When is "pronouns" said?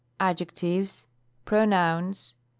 1.45-2.33